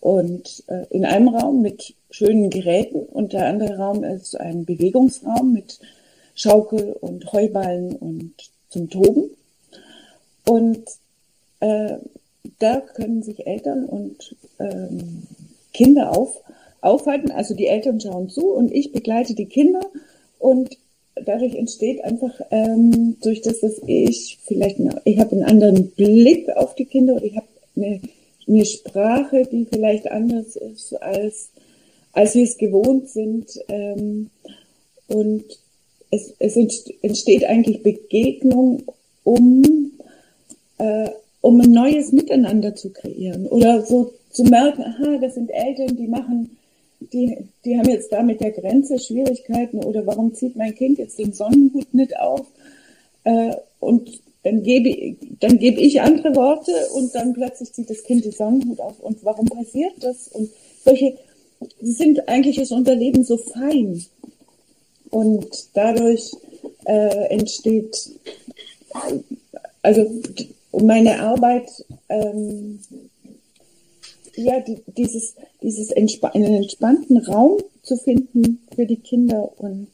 und 0.00 0.64
äh, 0.68 0.86
in 0.90 1.04
einem 1.04 1.28
Raum 1.28 1.62
mit 1.62 1.94
schönen 2.10 2.50
Geräten 2.50 3.00
und 3.00 3.32
der 3.32 3.46
andere 3.46 3.76
Raum 3.76 4.02
ist 4.02 4.38
ein 4.38 4.64
Bewegungsraum 4.64 5.52
mit 5.52 5.78
Schaukel 6.34 6.92
und 7.00 7.32
Heuballen 7.32 7.96
und 7.96 8.32
zum 8.70 8.88
Toben. 8.88 9.30
Und 10.46 10.84
äh, 11.60 11.98
da 12.58 12.80
können 12.80 13.22
sich 13.22 13.46
Eltern 13.46 13.84
und 13.84 14.34
ähm, 14.58 15.24
Kinder 15.72 16.16
auf, 16.16 16.42
aufhalten. 16.80 17.30
Also 17.30 17.54
die 17.54 17.66
Eltern 17.66 18.00
schauen 18.00 18.30
zu 18.30 18.52
und 18.52 18.72
ich 18.72 18.92
begleite 18.92 19.34
die 19.34 19.46
Kinder 19.46 19.82
und 20.38 20.76
dadurch 21.14 21.54
entsteht 21.54 22.02
einfach 22.04 22.40
ähm, 22.50 23.16
durch 23.22 23.42
das, 23.42 23.60
dass 23.60 23.80
ich 23.86 24.38
vielleicht, 24.42 24.78
ich 25.04 25.18
habe 25.18 25.32
einen 25.32 25.44
anderen 25.44 25.90
Blick 25.90 26.48
auf 26.56 26.74
die 26.74 26.86
Kinder 26.86 27.14
oder 27.14 27.24
ich 27.24 27.36
habe 27.36 27.46
eine, 27.76 28.00
eine 28.50 28.64
Sprache, 28.64 29.48
die 29.50 29.66
vielleicht 29.70 30.10
anders 30.10 30.56
ist 30.56 30.94
als 30.94 31.50
als 32.12 32.34
wir 32.34 32.44
es 32.44 32.58
gewohnt 32.58 33.08
sind. 33.08 33.46
Ähm, 33.68 34.30
und 35.08 35.44
es, 36.10 36.34
es 36.38 36.56
entsteht 36.56 37.44
eigentlich 37.44 37.82
Begegnung, 37.82 38.82
um, 39.24 39.92
äh, 40.78 41.10
um 41.40 41.60
ein 41.60 41.70
neues 41.70 42.12
Miteinander 42.12 42.74
zu 42.74 42.90
kreieren 42.90 43.46
oder 43.46 43.84
so 43.84 44.12
zu 44.30 44.44
merken, 44.44 44.82
aha, 44.82 45.18
das 45.20 45.34
sind 45.34 45.50
Eltern, 45.50 45.96
die 45.96 46.06
machen, 46.06 46.56
die, 47.12 47.36
die 47.64 47.76
haben 47.76 47.88
jetzt 47.88 48.12
da 48.12 48.22
mit 48.22 48.40
der 48.40 48.52
Grenze 48.52 48.98
Schwierigkeiten 48.98 49.82
oder 49.82 50.06
warum 50.06 50.34
zieht 50.34 50.56
mein 50.56 50.74
Kind 50.74 50.98
jetzt 50.98 51.18
den 51.18 51.32
Sonnenhut 51.32 51.92
nicht 51.94 52.18
auf? 52.18 52.46
Äh, 53.24 53.54
und 53.80 54.20
dann 54.44 54.62
gebe, 54.62 55.16
dann 55.40 55.58
gebe 55.58 55.80
ich 55.80 56.00
andere 56.00 56.34
Worte 56.36 56.72
und 56.94 57.14
dann 57.14 57.32
plötzlich 57.32 57.72
zieht 57.72 57.88
das 57.88 58.04
Kind 58.04 58.24
den 58.24 58.32
Sonnenhut 58.32 58.80
auf. 58.80 59.00
Und 59.00 59.24
warum 59.24 59.46
passiert 59.46 59.94
das? 60.00 60.28
Und 60.28 60.50
solche, 60.84 61.16
sind 61.80 62.28
eigentlich 62.28 62.58
ist 62.58 62.72
unser 62.72 62.94
Leben 62.94 63.24
so 63.24 63.38
fein. 63.38 64.04
Und 65.10 65.48
dadurch 65.74 66.30
äh, 66.84 67.28
entsteht, 67.30 67.96
also 69.82 70.06
meine 70.72 71.20
Arbeit, 71.20 71.70
ähm, 72.08 72.80
ja, 74.36 74.60
die, 74.60 74.78
dieses, 74.96 75.34
dieses 75.62 75.90
entsp 75.90 76.24
einen 76.24 76.54
entspannten 76.54 77.18
Raum 77.18 77.58
zu 77.82 77.96
finden 77.96 78.60
für 78.74 78.86
die 78.86 78.96
Kinder 78.96 79.50
und 79.58 79.88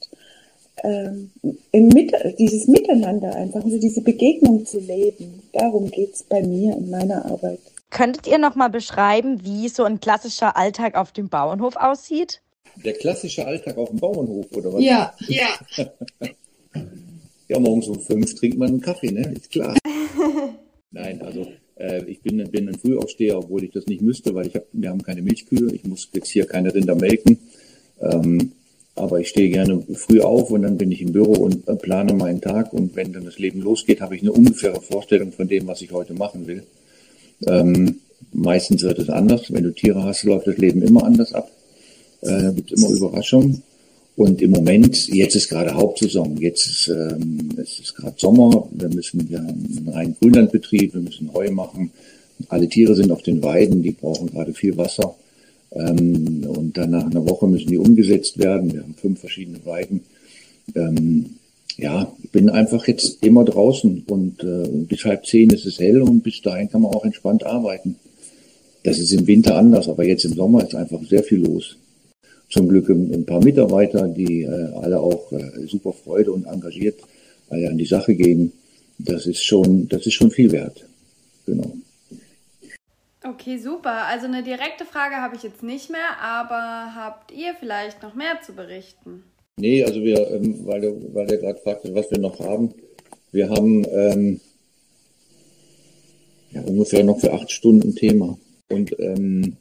ähm, 0.83 1.31
im 1.73 1.89
Mit 1.89 2.13
dieses 2.39 2.67
Miteinander 2.67 3.35
einfach, 3.35 3.65
also 3.65 3.79
diese 3.79 4.03
Begegnung 4.03 4.67
zu 4.67 4.79
leben. 4.79 5.43
Darum 5.53 5.91
geht 5.91 6.15
es 6.15 6.23
bei 6.23 6.43
mir 6.43 6.77
in 6.77 6.91
meiner 6.91 7.25
Arbeit. 7.25 7.61
Könntet 7.91 8.27
ihr 8.27 8.39
noch 8.39 8.57
mal 8.57 8.69
beschreiben, 8.69 9.45
wie 9.45 9.69
so 9.69 9.85
ein 9.85 10.01
klassischer 10.01 10.57
Alltag 10.57 10.97
auf 10.97 11.13
dem 11.13 11.29
Bauernhof 11.29 11.77
aussieht? 11.77 12.43
Der 12.85 12.93
klassische 12.93 13.47
Alltag 13.47 13.79
auf 13.79 13.89
dem 13.89 13.99
Bauernhof, 13.99 14.47
oder 14.55 14.73
was? 14.73 14.83
Ja, 14.83 15.15
ja. 15.29 15.49
ja, 17.49 17.59
morgens 17.59 17.89
um 17.89 18.01
fünf 18.01 18.35
trinkt 18.35 18.59
man 18.59 18.69
einen 18.69 18.81
Kaffee, 18.81 19.13
ne? 19.13 19.33
Ist 19.35 19.51
klar. 19.51 19.77
Nein, 20.91 21.23
also 21.23 21.47
äh, 21.77 22.05
ich 22.05 22.21
bin, 22.21 22.43
bin 22.51 22.69
ein 22.69 22.79
Frühaufsteher, 22.79 23.39
obwohl 23.39 23.65
ich 23.65 23.71
das 23.71 23.87
nicht 23.87 24.03
müsste, 24.03 24.35
weil 24.35 24.47
ich 24.47 24.55
hab, 24.57 24.65
wir 24.73 24.91
haben 24.91 25.03
keine 25.03 25.23
Milchkühe. 25.23 25.73
Ich 25.73 25.85
muss 25.85 26.09
jetzt 26.13 26.29
hier 26.29 26.47
keine 26.47 26.75
Rinder 26.75 26.97
melken. 26.97 27.39
Ähm, 28.01 28.53
aber 28.97 29.21
ich 29.21 29.29
stehe 29.29 29.51
gerne 29.51 29.83
früh 29.95 30.21
auf 30.21 30.51
und 30.51 30.63
dann 30.63 30.79
bin 30.79 30.91
ich 30.91 31.03
im 31.03 31.13
Büro 31.13 31.35
und 31.35 31.69
äh, 31.69 31.77
plane 31.77 32.15
meinen 32.15 32.41
Tag. 32.41 32.73
Und 32.73 32.97
wenn 32.97 33.13
dann 33.13 33.27
das 33.27 33.39
Leben 33.39 33.61
losgeht, 33.61 34.01
habe 34.01 34.17
ich 34.17 34.23
eine 34.23 34.33
ungefähre 34.33 34.81
Vorstellung 34.81 35.33
von 35.33 35.47
dem, 35.47 35.67
was 35.67 35.83
ich 35.83 35.93
heute 35.93 36.15
machen 36.15 36.47
will. 36.47 36.63
Ähm, 37.47 37.97
meistens 38.33 38.83
wird 38.83 38.99
es 38.99 39.11
anders. 39.11 39.53
Wenn 39.53 39.65
du 39.65 39.73
Tiere 39.73 40.03
hast, 40.03 40.25
läuft 40.25 40.47
das 40.47 40.57
Leben 40.57 40.83
immer 40.83 41.05
anders 41.05 41.35
ab. 41.35 41.51
Äh, 42.23 42.53
gibt 42.55 42.73
immer 42.73 42.89
Überraschungen. 42.89 43.63
Und 44.17 44.41
im 44.41 44.51
Moment, 44.51 45.09
jetzt 45.09 45.37
ist 45.37 45.51
gerade 45.51 45.75
Hauptsaison, 45.75 46.39
jetzt 46.39 46.67
ist 46.67 46.89
ähm, 46.89 47.51
es 47.59 47.79
ist 47.79 47.95
gerade 47.95 48.15
Sommer, 48.17 48.67
wir 48.71 48.89
müssen 48.89 49.29
ja 49.31 49.41
einen 49.41 49.91
reinen 49.93 50.17
Grünlandbetrieb, 50.19 50.95
wir 50.95 51.03
müssen 51.03 51.35
Heu 51.35 51.51
machen. 51.51 51.91
Alle 52.49 52.67
Tiere 52.67 52.95
sind 52.95 53.13
auf 53.13 53.23
den 53.23 53.43
Weiden, 53.43 53.83
die 53.83 53.91
brauchen 53.91 54.31
gerade 54.31 54.55
viel 54.55 54.75
Wasser. 54.79 55.15
Ähm, 55.73 56.47
und 56.47 56.77
dann 56.77 56.91
nach 56.91 57.07
einer 57.07 57.27
Woche 57.29 57.47
müssen 57.47 57.69
die 57.69 57.79
umgesetzt 57.79 58.39
werden. 58.39 58.73
Wir 58.73 58.83
haben 58.83 58.95
fünf 58.95 59.21
verschiedene 59.21 59.65
Weiden. 59.65 60.03
Ähm, 60.75 61.37
ja, 61.77 62.11
ich 62.23 62.31
bin 62.31 62.49
einfach 62.49 62.87
jetzt 62.89 63.23
immer 63.23 63.45
draußen 63.45 64.05
und 64.09 64.43
äh, 64.43 64.69
bis 64.89 65.05
halb 65.05 65.27
zehn 65.27 65.51
ist 65.51 65.67
es 65.67 65.79
hell 65.79 66.01
und 66.01 66.23
bis 66.23 66.41
dahin 66.41 66.71
kann 66.71 66.83
man 66.83 66.95
auch 66.95 67.05
entspannt 67.05 67.45
arbeiten. 67.45 67.97
Das 68.83 68.99
ist 68.99 69.13
im 69.13 69.27
Winter 69.27 69.57
anders, 69.57 69.89
aber 69.89 70.05
jetzt 70.05 70.25
im 70.25 70.35
Sommer 70.35 70.65
ist 70.65 70.75
einfach 70.75 71.03
sehr 71.05 71.23
viel 71.23 71.45
los. 71.45 71.77
Zum 72.49 72.69
Glück 72.69 72.89
ein, 72.89 73.27
paar 73.27 73.43
Mitarbeiter, 73.43 74.07
die 74.07 74.43
äh, 74.43 74.71
alle 74.81 75.01
auch 75.01 75.33
äh, 75.33 75.67
super 75.67 75.93
Freude 75.93 76.33
und 76.33 76.45
engagiert 76.45 77.01
äh, 77.51 77.67
an 77.67 77.77
die 77.77 77.87
Sache 77.87 78.15
gehen. 78.15 78.53
Das 78.99 79.27
ist 79.27 79.45
schon, 79.45 79.89
das 79.89 80.07
ist 80.07 80.15
schon 80.15 80.31
viel 80.31 80.53
wert. 80.53 80.87
Genau. 81.45 81.73
Okay, 83.29 83.59
super. 83.59 84.07
Also 84.07 84.27
eine 84.27 84.45
direkte 84.45 84.85
Frage 84.85 85.17
habe 85.17 85.35
ich 85.35 85.43
jetzt 85.43 85.63
nicht 85.63 85.91
mehr, 85.91 86.21
aber 86.23 86.95
habt 86.95 87.33
ihr 87.33 87.55
vielleicht 87.59 88.03
noch 88.03 88.15
mehr 88.15 88.41
zu 88.45 88.53
berichten? 88.53 89.25
Nee, 89.57 89.83
also 89.83 90.01
wir, 90.03 90.31
ähm, 90.31 90.65
weil 90.65 90.81
der, 90.81 91.15
weil 91.15 91.27
der 91.27 91.39
gerade 91.39 91.59
fragte, 91.59 91.95
was 91.95 92.11
wir 92.11 92.19
noch 92.19 92.39
haben. 92.39 92.73
Wir 93.33 93.49
haben 93.49 93.85
ähm, 93.91 94.41
ja, 96.53 96.61
ungefähr 96.63 97.03
noch 97.03 97.19
für 97.19 97.33
acht 97.33 97.51
Stunden 97.51 97.97
Thema. 97.97 98.39
Und 98.71 98.95
ähm, 99.01 99.57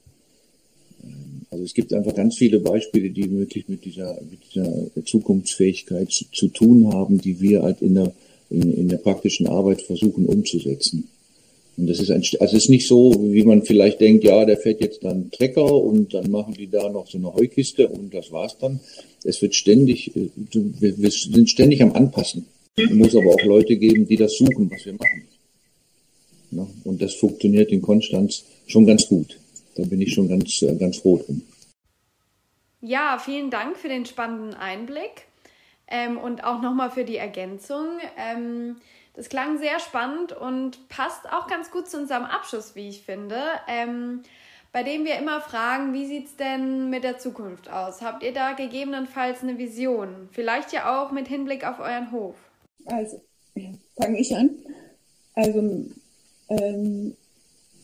also 1.49 1.63
es 1.63 1.73
gibt 1.73 1.91
einfach 1.93 2.13
ganz 2.13 2.37
viele 2.37 2.59
Beispiele, 2.59 3.09
die 3.09 3.31
wirklich 3.31 3.67
mit 3.67 3.85
dieser, 3.85 4.21
mit 4.29 4.39
dieser 4.53 5.05
Zukunftsfähigkeit 5.05 6.11
zu, 6.11 6.25
zu 6.31 6.49
tun 6.49 6.93
haben, 6.93 7.17
die 7.17 7.39
wir 7.39 7.63
halt 7.63 7.81
in 7.81 7.95
der, 7.95 8.13
in, 8.49 8.73
in 8.73 8.89
der 8.89 8.97
praktischen 8.97 9.47
Arbeit 9.47 9.81
versuchen 9.81 10.25
umzusetzen. 10.25 11.09
Und 11.77 11.87
das 11.87 11.99
ist 11.99 12.09
ein, 12.09 12.23
also 12.39 12.55
ist 12.55 12.69
nicht 12.69 12.87
so, 12.87 13.13
wie 13.19 13.43
man 13.43 13.63
vielleicht 13.63 13.99
denkt, 13.99 14.23
ja, 14.23 14.45
der 14.45 14.57
fährt 14.57 14.79
jetzt 14.79 15.03
dann 15.03 15.29
Trecker 15.31 15.73
und 15.73 16.13
dann 16.13 16.31
machen 16.31 16.53
die 16.53 16.69
da 16.69 16.89
noch 16.89 17.07
so 17.07 17.17
eine 17.17 17.33
Heukiste 17.33 17.87
und 17.89 18.13
das 18.13 18.31
war's 18.31 18.57
dann. 18.57 18.79
Es 19.23 19.41
wird 19.41 19.55
ständig, 19.55 20.15
äh, 20.15 20.29
wir, 20.53 21.11
sind 21.11 21.49
ständig 21.49 21.81
am 21.81 21.91
Anpassen. 21.91 22.47
Es 22.77 22.91
muss 22.91 23.15
aber 23.15 23.33
auch 23.33 23.43
Leute 23.43 23.75
geben, 23.77 24.07
die 24.07 24.15
das 24.15 24.37
suchen, 24.37 24.71
was 24.71 24.85
wir 24.85 24.93
machen. 24.93 25.23
Ja, 26.51 26.67
und 26.85 27.01
das 27.01 27.15
funktioniert 27.15 27.71
in 27.71 27.81
Konstanz 27.81 28.45
schon 28.67 28.85
ganz 28.85 29.07
gut. 29.07 29.37
Da 29.75 29.83
bin 29.83 29.99
ich 30.01 30.13
schon 30.13 30.29
ganz, 30.29 30.61
äh, 30.61 30.75
ganz 30.75 30.97
froh 30.97 31.17
drum. 31.17 31.41
Ja, 32.81 33.19
vielen 33.23 33.49
Dank 33.49 33.77
für 33.77 33.89
den 33.89 34.05
spannenden 34.05 34.53
Einblick 34.53 35.25
ähm, 35.87 36.17
und 36.17 36.43
auch 36.43 36.61
nochmal 36.61 36.91
für 36.91 37.03
die 37.03 37.17
Ergänzung. 37.17 37.85
Ähm, 38.17 38.77
das 39.15 39.29
klang 39.29 39.57
sehr 39.57 39.79
spannend 39.79 40.33
und 40.33 40.89
passt 40.89 41.31
auch 41.31 41.47
ganz 41.47 41.71
gut 41.71 41.89
zu 41.89 41.97
unserem 41.97 42.23
Abschluss, 42.23 42.75
wie 42.75 42.89
ich 42.89 43.01
finde. 43.01 43.41
Ähm, 43.67 44.23
bei 44.73 44.83
dem 44.83 45.05
wir 45.05 45.15
immer 45.15 45.39
fragen, 45.39 45.93
wie 45.93 46.05
sieht 46.05 46.25
es 46.25 46.35
denn 46.35 46.89
mit 46.89 47.05
der 47.05 47.17
Zukunft 47.17 47.69
aus? 47.69 48.01
Habt 48.01 48.23
ihr 48.23 48.33
da 48.33 48.51
gegebenenfalls 48.51 49.41
eine 49.41 49.57
Vision? 49.57 50.27
Vielleicht 50.33 50.73
ja 50.73 51.01
auch 51.01 51.13
mit 51.13 51.29
Hinblick 51.29 51.65
auf 51.65 51.79
euren 51.79 52.11
Hof. 52.11 52.35
Also, 52.85 53.21
fange 53.95 54.19
ich 54.19 54.35
an. 54.35 54.49
Also, 55.33 55.85
ähm, 56.49 57.15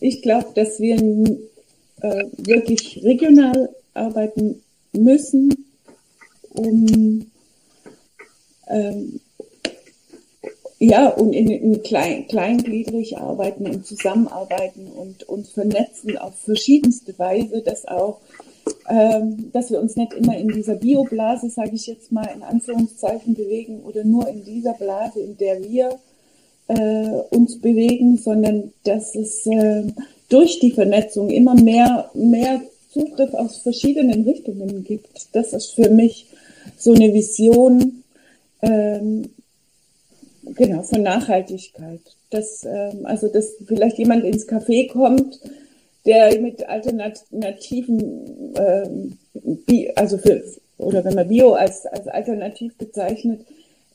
ich 0.02 0.22
glaube, 0.22 0.52
dass 0.54 0.82
wir 0.82 0.98
äh, 0.98 2.26
wirklich 2.38 3.02
regional 3.06 3.74
arbeiten 3.94 4.62
müssen, 4.92 5.66
um 6.50 7.32
ähm, 8.68 9.22
ja, 10.84 11.10
und 11.10 11.34
in, 11.34 11.48
in 11.48 11.84
klein, 11.84 12.28
kleingliedrig 12.28 13.20
arbeiten, 13.20 13.68
im 13.68 13.84
Zusammenarbeiten 13.84 14.88
und 14.88 15.30
uns 15.30 15.52
vernetzen 15.52 16.18
auf 16.18 16.34
verschiedenste 16.34 17.18
Weise, 17.20 17.62
dass 17.62 17.88
auch, 17.88 18.20
ähm, 18.90 19.52
dass 19.54 19.70
wir 19.70 19.80
uns 19.80 19.96
nicht 19.96 20.14
immer 20.14 20.36
in 20.36 20.48
dieser 20.48 20.74
Bioblase, 20.74 21.52
sage 21.52 21.76
ich 21.76 21.86
jetzt 21.86 22.12
mal 22.12 22.28
in 22.36 22.42
Anführungszeichen, 22.42 23.36
bewegen 23.36 23.82
oder 23.84 24.04
nur 24.04 24.28
in 24.28 24.44
dieser 24.44 24.74
Blase, 24.74 25.20
in 25.20 25.38
der 25.38 25.62
wir 25.62 26.00
äh, 26.68 27.10
uns 27.30 27.62
bewegen, 27.62 28.18
sondern 28.18 28.74
dass 28.84 29.14
es 29.14 29.46
äh, 29.46 29.84
durch 30.30 30.60
die 30.62 30.72
Vernetzung 30.72 31.30
immer 31.30 31.54
mehr, 31.54 32.10
mehr 32.16 32.60
Zugriff 32.90 33.36
aus 33.36 33.58
verschiedenen 33.58 34.24
Richtungen 34.24 34.84
gibt. 34.84 35.28
Das 35.34 35.54
ist 35.54 35.76
für 35.76 35.92
mich 35.92 36.26
so 36.76 36.94
eine 36.94 37.14
Vision, 37.14 38.02
ähm, 38.64 39.30
Genau, 40.56 40.82
von 40.84 41.02
Nachhaltigkeit. 41.04 42.02
Dass, 42.30 42.64
ähm, 42.64 43.06
also, 43.06 43.28
dass 43.28 43.54
vielleicht 43.66 43.98
jemand 43.98 44.24
ins 44.24 44.48
Café 44.48 44.90
kommt, 44.90 45.40
der 46.06 46.40
mit 46.40 46.68
alternativen, 46.68 48.54
ähm, 48.56 49.18
also 49.96 50.18
für, 50.18 50.44
oder 50.78 51.04
wenn 51.04 51.16
man 51.16 51.28
Bio 51.28 51.54
als, 51.54 51.86
als 51.86 52.08
alternativ 52.08 52.76
bezeichnet, 52.78 53.42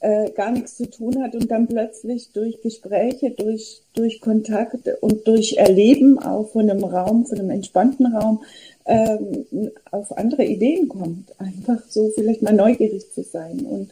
äh, 0.01 0.31
gar 0.31 0.53
nichts 0.53 0.77
zu 0.77 0.89
tun 0.89 1.23
hat 1.23 1.35
und 1.35 1.51
dann 1.51 1.67
plötzlich 1.67 2.31
durch 2.33 2.61
Gespräche, 2.61 3.31
durch, 3.31 3.81
durch 3.95 4.21
Kontakt 4.21 4.89
und 5.01 5.27
durch 5.27 5.55
Erleben 5.55 6.19
auch 6.19 6.49
von 6.51 6.71
einem 6.71 6.85
Raum, 6.85 7.25
von 7.27 7.39
einem 7.39 7.51
entspannten 7.51 8.15
Raum, 8.15 8.45
ähm, 8.85 9.47
auf 9.91 10.17
andere 10.17 10.45
Ideen 10.45 10.89
kommt. 10.89 11.33
Einfach 11.39 11.83
so 11.89 12.11
vielleicht 12.15 12.43
mal 12.43 12.53
neugierig 12.53 13.11
zu 13.13 13.23
sein 13.25 13.67
und 13.69 13.91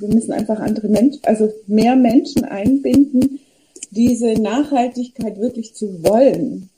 wir 0.00 0.08
müssen 0.08 0.32
einfach 0.32 0.58
andere 0.60 0.88
Menschen, 0.88 1.20
also 1.24 1.52
mehr 1.66 1.96
Menschen 1.96 2.44
einbinden, 2.44 3.40
diese 3.90 4.34
Nachhaltigkeit 4.34 5.38
wirklich 5.38 5.74
zu 5.74 6.02
wollen. 6.02 6.68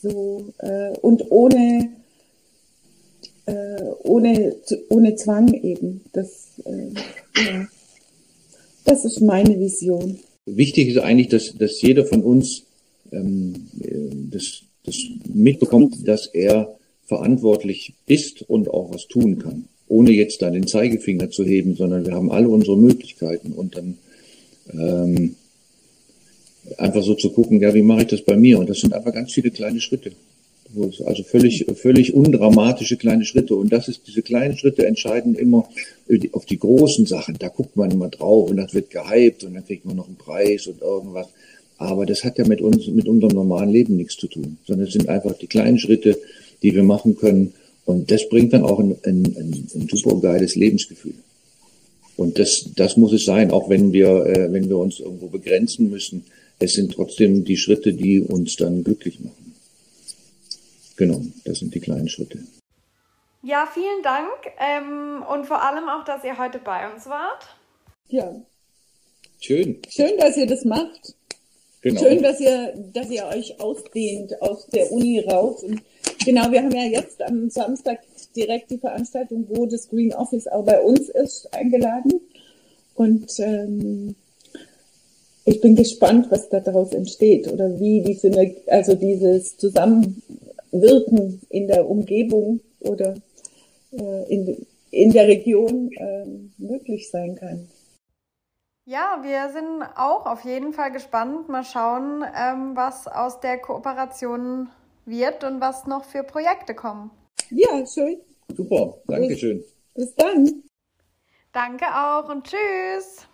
So, 0.00 0.52
äh, 0.58 0.90
und 1.00 1.30
ohne, 1.30 1.90
äh, 3.46 3.82
ohne, 4.02 4.54
ohne 4.88 5.14
Zwang 5.16 5.52
eben. 5.52 6.02
Das, 6.12 6.46
äh, 6.64 6.88
ja. 7.42 7.66
das 8.84 9.04
ist 9.04 9.20
meine 9.20 9.58
Vision. 9.58 10.18
Wichtig 10.46 10.88
ist 10.88 10.98
eigentlich, 10.98 11.28
dass, 11.28 11.54
dass 11.56 11.82
jeder 11.82 12.06
von 12.06 12.22
uns 12.22 12.64
ähm, 13.12 13.68
das, 14.30 14.62
das 14.84 14.96
mitbekommt, 15.32 16.06
dass 16.08 16.26
er 16.26 16.76
verantwortlich 17.04 17.94
ist 18.06 18.42
und 18.42 18.68
auch 18.68 18.92
was 18.92 19.06
tun 19.08 19.38
kann 19.38 19.68
ohne 19.90 20.12
jetzt 20.12 20.40
da 20.40 20.50
den 20.50 20.66
Zeigefinger 20.66 21.30
zu 21.30 21.44
heben, 21.44 21.74
sondern 21.74 22.06
wir 22.06 22.14
haben 22.14 22.30
alle 22.30 22.48
unsere 22.48 22.78
Möglichkeiten 22.78 23.52
und 23.52 23.76
dann 23.76 23.98
ähm, 24.72 25.34
einfach 26.78 27.02
so 27.02 27.14
zu 27.14 27.30
gucken, 27.30 27.60
ja, 27.60 27.74
wie 27.74 27.82
mache 27.82 28.02
ich 28.02 28.08
das 28.08 28.22
bei 28.22 28.36
mir? 28.36 28.58
Und 28.58 28.70
das 28.70 28.78
sind 28.80 28.94
einfach 28.94 29.12
ganz 29.12 29.32
viele 29.32 29.50
kleine 29.50 29.80
Schritte. 29.80 30.12
Also 31.04 31.24
völlig, 31.24 31.66
völlig 31.74 32.14
undramatische 32.14 32.96
kleine 32.96 33.24
Schritte. 33.24 33.56
Und 33.56 33.72
das 33.72 33.88
ist, 33.88 34.02
diese 34.06 34.22
kleinen 34.22 34.56
Schritte 34.56 34.86
entscheiden 34.86 35.34
immer 35.34 35.68
auf 36.30 36.46
die 36.46 36.58
großen 36.58 37.06
Sachen. 37.06 37.36
Da 37.40 37.48
guckt 37.48 37.76
man 37.76 37.90
immer 37.90 38.08
drauf 38.08 38.50
und 38.50 38.56
das 38.58 38.72
wird 38.72 38.90
gehypt 38.90 39.42
und 39.42 39.54
dann 39.54 39.66
kriegt 39.66 39.84
man 39.84 39.96
noch 39.96 40.06
einen 40.06 40.16
Preis 40.16 40.68
und 40.68 40.80
irgendwas. 40.80 41.26
Aber 41.78 42.06
das 42.06 42.22
hat 42.22 42.38
ja 42.38 42.46
mit 42.46 42.60
uns, 42.60 42.86
mit 42.86 43.08
unserem 43.08 43.34
normalen 43.34 43.70
Leben 43.70 43.96
nichts 43.96 44.16
zu 44.16 44.28
tun, 44.28 44.58
sondern 44.66 44.86
es 44.86 44.92
sind 44.92 45.08
einfach 45.08 45.36
die 45.36 45.48
kleinen 45.48 45.80
Schritte, 45.80 46.16
die 46.62 46.72
wir 46.74 46.84
machen 46.84 47.16
können, 47.16 47.54
und 47.90 48.10
das 48.10 48.28
bringt 48.28 48.52
dann 48.52 48.64
auch 48.64 48.78
ein, 48.78 48.96
ein, 49.04 49.24
ein, 49.36 49.68
ein 49.74 49.88
super 49.92 50.20
geiles 50.20 50.54
Lebensgefühl. 50.54 51.14
Und 52.16 52.38
das, 52.38 52.70
das 52.76 52.96
muss 52.96 53.12
es 53.12 53.24
sein, 53.24 53.50
auch 53.50 53.68
wenn 53.68 53.92
wir, 53.92 54.26
äh, 54.26 54.52
wenn 54.52 54.68
wir 54.68 54.78
uns 54.78 55.00
irgendwo 55.00 55.26
begrenzen 55.26 55.90
müssen. 55.90 56.24
Es 56.58 56.74
sind 56.74 56.92
trotzdem 56.92 57.44
die 57.44 57.56
Schritte, 57.56 57.92
die 57.92 58.20
uns 58.20 58.56
dann 58.56 58.84
glücklich 58.84 59.18
machen. 59.20 59.54
Genau, 60.96 61.22
das 61.44 61.58
sind 61.58 61.74
die 61.74 61.80
kleinen 61.80 62.08
Schritte. 62.08 62.38
Ja, 63.42 63.66
vielen 63.72 64.02
Dank 64.02 64.28
ähm, 64.58 65.24
und 65.32 65.46
vor 65.46 65.62
allem 65.62 65.88
auch, 65.88 66.04
dass 66.04 66.22
ihr 66.22 66.38
heute 66.38 66.58
bei 66.58 66.92
uns 66.92 67.06
wart. 67.06 67.48
Ja. 68.08 68.40
Schön. 69.40 69.80
Schön, 69.88 70.16
dass 70.18 70.36
ihr 70.36 70.46
das 70.46 70.64
macht. 70.64 71.14
Genau. 71.80 72.02
Schön, 72.02 72.22
dass 72.22 72.38
ihr, 72.38 72.74
dass 72.92 73.10
ihr 73.10 73.24
euch 73.24 73.58
ausdehnt 73.58 74.40
aus 74.42 74.66
der 74.66 74.92
Uni 74.92 75.20
raus 75.20 75.64
und 75.64 75.80
Genau, 76.24 76.50
wir 76.50 76.62
haben 76.62 76.72
ja 76.72 76.84
jetzt 76.84 77.22
am 77.22 77.48
Samstag 77.48 78.00
direkt 78.36 78.70
die 78.70 78.78
Veranstaltung, 78.78 79.46
wo 79.48 79.64
das 79.66 79.88
Green 79.88 80.12
Office 80.12 80.46
auch 80.46 80.64
bei 80.64 80.80
uns 80.80 81.08
ist, 81.08 81.52
eingeladen. 81.54 82.20
Und 82.94 83.30
ähm, 83.38 84.14
ich 85.46 85.60
bin 85.62 85.76
gespannt, 85.76 86.26
was 86.30 86.50
da 86.50 86.60
daraus 86.60 86.92
entsteht 86.92 87.48
oder 87.48 87.80
wie 87.80 88.02
diese, 88.02 88.30
also 88.66 88.94
dieses 88.94 89.56
Zusammenwirken 89.56 91.40
in 91.48 91.66
der 91.66 91.88
Umgebung 91.88 92.60
oder 92.80 93.14
äh, 93.92 94.32
in, 94.32 94.66
in 94.90 95.12
der 95.12 95.26
Region 95.26 95.90
äh, 95.92 96.26
möglich 96.58 97.10
sein 97.10 97.34
kann. 97.36 97.68
Ja, 98.84 99.20
wir 99.22 99.52
sind 99.52 99.82
auch 99.96 100.26
auf 100.26 100.44
jeden 100.44 100.72
Fall 100.72 100.92
gespannt. 100.92 101.48
Mal 101.48 101.64
schauen, 101.64 102.24
ähm, 102.36 102.72
was 102.74 103.06
aus 103.06 103.40
der 103.40 103.58
Kooperation 103.58 104.68
wird 105.04 105.44
und 105.44 105.60
was 105.60 105.86
noch 105.86 106.04
für 106.04 106.22
Projekte 106.22 106.74
kommen. 106.74 107.10
Ja, 107.50 107.84
schön. 107.86 108.20
Super, 108.54 108.98
danke 109.06 109.36
schön. 109.36 109.64
Bis 109.94 110.14
dann. 110.14 110.62
Danke 111.52 111.86
auch 111.86 112.28
und 112.28 112.46
tschüss. 112.46 113.26